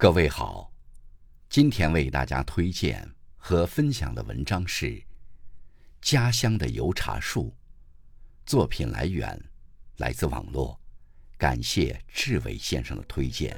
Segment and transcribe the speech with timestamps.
[0.00, 0.72] 各位好，
[1.50, 4.86] 今天为大家推荐和分享的文章是
[6.00, 7.48] 《家乡的油茶树》，
[8.46, 9.38] 作品来源
[9.98, 10.80] 来自网络，
[11.36, 13.54] 感谢志伟先生的推荐。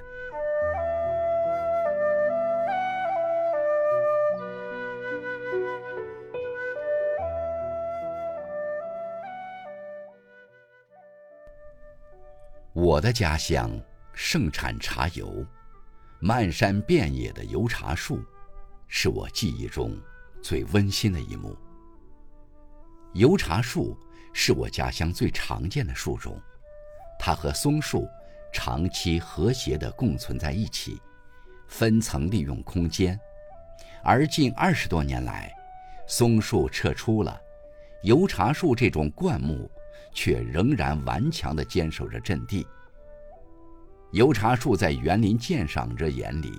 [12.73, 13.71] 我的家乡
[14.13, 15.47] 盛产茶油。
[16.25, 18.23] 漫山遍野的油茶树，
[18.87, 19.99] 是我记忆中
[20.41, 21.59] 最温馨的一幕。
[23.15, 23.99] 油茶树
[24.33, 26.41] 是我家乡最常见的树种，
[27.19, 28.07] 它和松树
[28.53, 31.03] 长期和谐地共存在一起，
[31.67, 33.19] 分层利用空间。
[34.05, 35.53] 而近二十多年来，
[36.07, 37.37] 松树撤出了，
[38.05, 39.69] 油茶树这种灌木
[40.15, 42.65] 却仍然顽强地坚守着阵地。
[44.13, 46.53] 油茶树在园林鉴赏者眼里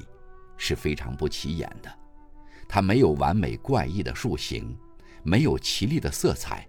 [0.57, 1.99] 是非常不起眼的，
[2.67, 4.75] 它没有完美怪异的树形，
[5.21, 6.67] 没有绮丽的色彩，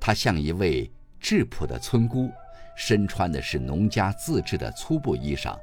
[0.00, 2.28] 它像一位质朴的村姑，
[2.76, 5.56] 身穿的是农家自制的粗布衣裳，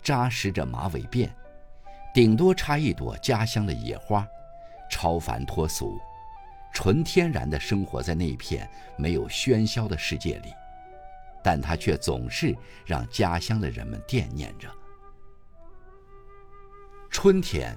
[0.00, 1.28] 扎实着马尾辫，
[2.14, 4.24] 顶多插一朵家乡的野花，
[4.88, 5.98] 超凡脱俗，
[6.72, 10.54] 纯天然的生活在那片没有喧嚣的世界里。
[11.44, 12.56] 但它却总是
[12.86, 14.66] 让家乡的人们惦念着。
[17.10, 17.76] 春天，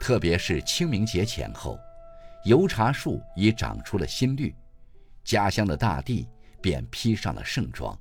[0.00, 1.78] 特别是清明节前后，
[2.44, 4.52] 油茶树已长出了新绿，
[5.22, 6.28] 家乡的大地
[6.60, 7.96] 便披上了盛装，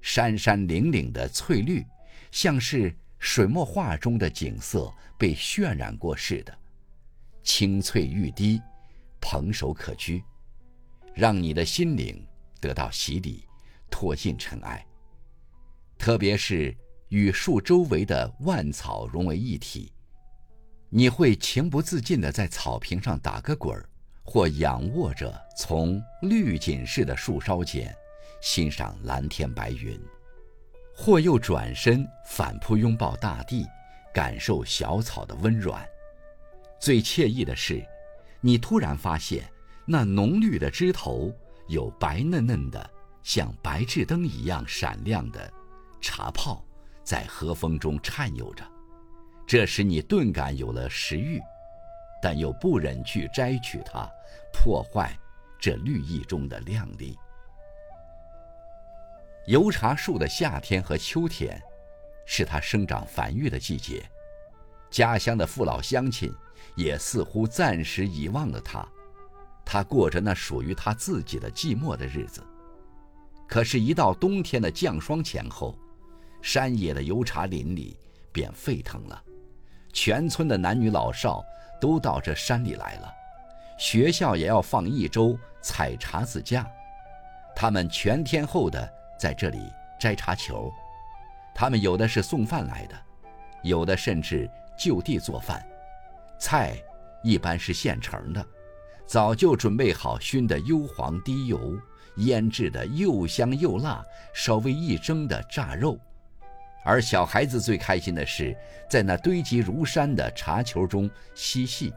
[0.00, 1.86] 山山岭岭的翠绿，
[2.32, 6.52] 像是水墨画中的景色被渲染过似的，
[7.44, 8.60] 青翠欲滴，
[9.20, 10.20] 蓬首可居，
[11.14, 12.26] 让你的心灵
[12.60, 13.46] 得到洗礼。
[13.92, 14.84] 拖进尘埃，
[15.98, 16.74] 特别是
[17.10, 19.92] 与树周围的万草融为一体，
[20.88, 23.86] 你会情不自禁地在草坪上打个滚儿，
[24.24, 27.94] 或仰卧着从绿锦似的树梢间
[28.40, 30.00] 欣赏蓝天白云，
[30.96, 33.66] 或又转身反扑拥抱大地，
[34.12, 35.86] 感受小草的温软。
[36.80, 37.84] 最惬意的是，
[38.40, 39.44] 你突然发现
[39.86, 41.30] 那浓绿的枝头
[41.68, 42.90] 有白嫩嫩的。
[43.22, 45.52] 像白炽灯一样闪亮的
[46.00, 46.64] 茶泡，
[47.04, 48.64] 在和风中颤悠着，
[49.46, 51.40] 这使你顿感有了食欲，
[52.20, 54.08] 但又不忍去摘取它，
[54.52, 55.16] 破坏
[55.60, 57.16] 这绿意中的亮丽。
[59.46, 61.60] 油茶树的夏天和秋天，
[62.26, 64.04] 是它生长繁育的季节，
[64.90, 66.32] 家乡的父老乡亲
[66.76, 68.86] 也似乎暂时遗忘了它，
[69.64, 72.44] 它过着那属于它自己的寂寞的日子。
[73.52, 75.76] 可是，一到冬天的降霜前后，
[76.40, 77.94] 山野的油茶林里
[78.32, 79.22] 便沸腾了，
[79.92, 81.44] 全村的男女老少
[81.78, 83.12] 都到这山里来了，
[83.78, 86.66] 学校也要放一周采茶子假，
[87.54, 88.90] 他们全天候的
[89.20, 89.58] 在这里
[90.00, 90.72] 摘茶球，
[91.54, 92.94] 他们有的是送饭来的，
[93.64, 95.62] 有的甚至就地做饭，
[96.40, 96.74] 菜
[97.22, 98.42] 一般是现成的，
[99.06, 101.78] 早就准备好熏得幽黄滴油。
[102.16, 105.98] 腌制的又香又辣，稍微一蒸的炸肉，
[106.84, 108.56] 而小孩子最开心的是
[108.88, 111.92] 在那堆积如山的茶球中嬉戏，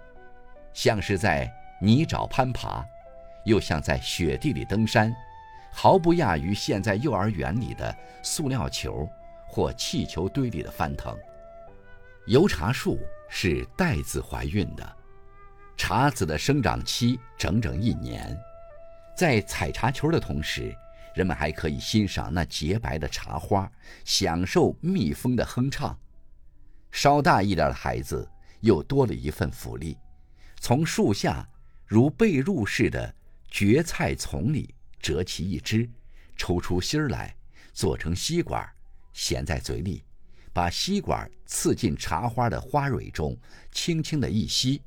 [0.73, 2.85] 像是在泥沼攀爬，
[3.43, 5.13] 又像在雪地里登山，
[5.71, 7.93] 毫不亚于现在幼儿园里的
[8.23, 9.07] 塑料球
[9.47, 11.17] 或气球堆里的翻腾。
[12.27, 12.97] 油茶树
[13.29, 14.95] 是带子怀孕的，
[15.75, 18.35] 茶籽的生长期整整一年。
[19.15, 20.75] 在采茶球的同时，
[21.15, 23.71] 人们还可以欣赏那洁白的茶花，
[24.03, 25.97] 享受蜜蜂的哼唱。
[26.91, 29.97] 稍大一点的孩子又多了一份福利，
[30.59, 31.47] 从树下
[31.85, 33.15] 如被褥似的
[33.49, 35.89] 蕨菜丛里折起一只，
[36.35, 37.33] 抽出芯儿来，
[37.71, 38.67] 做成吸管，
[39.13, 40.03] 衔在嘴里，
[40.51, 43.37] 把吸管刺进茶花的花蕊中，
[43.71, 44.81] 轻轻的一吸，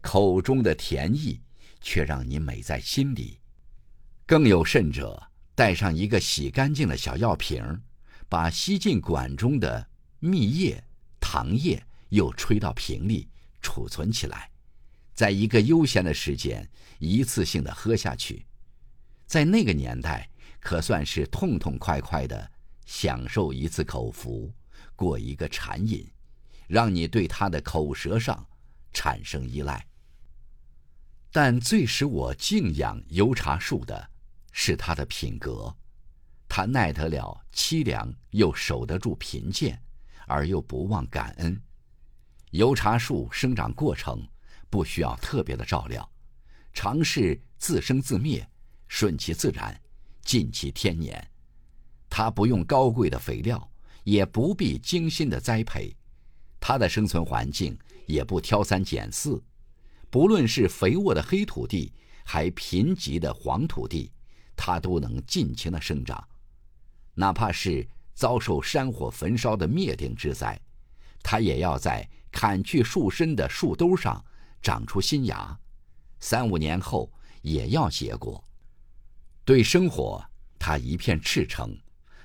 [0.00, 1.40] 口中的甜意
[1.80, 3.38] 却让你美在心里。
[4.28, 7.80] 更有甚者，带上一个洗干净的小药瓶，
[8.28, 9.88] 把吸进管中的
[10.18, 10.84] 蜜液、
[11.18, 13.26] 糖液又吹到瓶里
[13.62, 14.50] 储存起来，
[15.14, 18.44] 在一个悠闲的时间，一次性的喝下去，
[19.24, 20.28] 在那个年代
[20.60, 22.50] 可算是痛痛快快的
[22.84, 24.52] 享受一次口福，
[24.94, 26.06] 过一个馋瘾，
[26.66, 28.46] 让你对它的口舌上
[28.92, 29.86] 产生依赖。
[31.32, 34.10] 但最使我敬仰油茶树的。
[34.60, 35.72] 是他的品格，
[36.48, 39.80] 他耐得了凄凉，又守得住贫贱，
[40.26, 41.62] 而又不忘感恩。
[42.50, 44.20] 油茶树生长过程
[44.68, 46.06] 不需要特别的照料，
[46.72, 48.44] 尝试自生自灭，
[48.88, 49.80] 顺其自然，
[50.22, 51.24] 尽其天年。
[52.10, 53.70] 它不用高贵的肥料，
[54.02, 55.96] 也不必精心的栽培，
[56.58, 59.40] 它的生存环境也不挑三拣四。
[60.10, 61.92] 不论是肥沃的黑土地，
[62.24, 64.10] 还贫瘠的黄土地，
[64.58, 66.22] 它都能尽情的生长。
[67.14, 70.60] 哪怕是遭受山火焚烧的灭顶之灾，
[71.22, 74.22] 它也要在砍去树身的树兜上
[74.60, 75.56] 长出新芽，
[76.18, 77.08] 三五年后
[77.42, 78.44] 也要结果。
[79.44, 80.22] 对生活，
[80.58, 81.74] 它一片赤诚，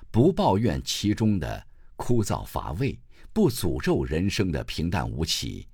[0.10, 3.00] 不抱怨其中的枯燥乏味，
[3.32, 5.68] 不诅咒人生的平淡无奇。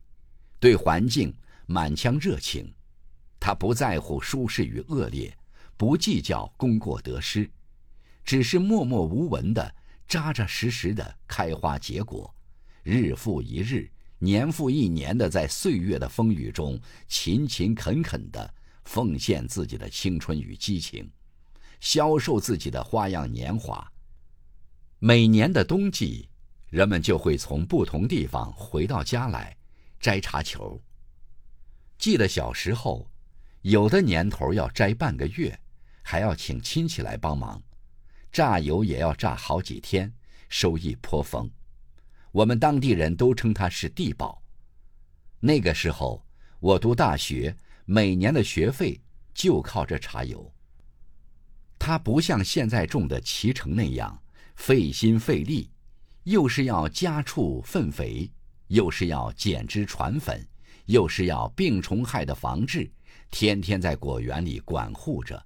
[0.60, 1.34] 对环境。
[1.72, 2.74] 满腔热情，
[3.40, 5.32] 他不在乎舒适与恶劣，
[5.80, 7.50] 不计较功过得失，
[8.26, 9.76] 只是默默无闻的、
[10.10, 12.36] 扎扎实实的开花结果，
[12.84, 16.78] 日复一日、年复一年的在岁月的风雨中
[17.08, 18.54] 勤勤恳恳的
[18.84, 21.10] 奉献自己的青春与激情，
[21.80, 23.90] 销售自己的花样年华。
[25.00, 26.28] 每年的冬季，
[26.68, 29.56] 人们就会从不同地方回到家来
[29.98, 30.84] 摘茶球。
[31.98, 33.10] 记得小时候，
[33.62, 35.58] 有的年头要摘半个月，
[36.12, 37.62] 还要请亲戚来帮忙，
[38.32, 40.12] 榨油也要榨好几天，
[40.50, 41.48] 收益颇丰。
[42.32, 44.42] 我们当地人都称它是地宝。
[45.40, 46.26] 那个时候，
[46.60, 49.00] 我读大学，每年的学费
[49.36, 50.52] 就靠这茶油。
[51.78, 54.20] 它不像现在种的脐橙那样
[54.56, 55.70] 费心费力，
[56.24, 58.28] 又是要家畜粪肥，
[58.70, 60.44] 又是要剪枝传粉。
[60.86, 62.92] 又是要病虫害的防治，
[63.30, 65.46] 天天在果园里管护着。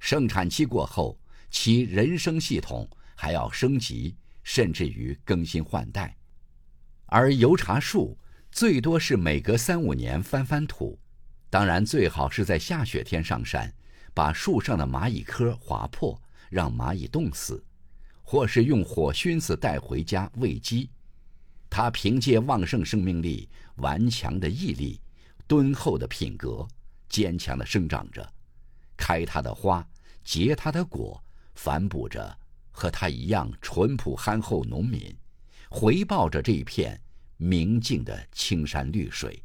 [0.00, 1.16] 生产期过后，
[1.50, 6.16] 其人生系统还要升级，甚至于更新换代。
[7.06, 8.18] 而油茶树
[8.50, 10.98] 最多是每隔三五年翻翻土，
[11.50, 13.72] 当然最好是在下雪天上山，
[14.14, 17.62] 把树上的蚂蚁壳划破，让蚂蚁冻死，
[18.22, 20.88] 或是用火熏死带回家喂鸡。
[21.68, 25.00] 它凭借旺盛生命力、顽强的毅力、
[25.46, 26.66] 敦厚的品格，
[27.08, 28.26] 坚强的生长着，
[29.00, 29.82] 开它的花，
[30.22, 31.18] 结它的果，
[31.54, 32.38] 反哺着
[32.70, 35.16] 和它一样淳朴憨厚农民，
[35.70, 37.00] 回报着这片
[37.38, 39.42] 明净的青山绿水。